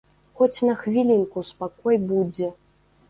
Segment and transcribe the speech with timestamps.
[0.39, 2.49] Хоць на хвілінку спакой будзе.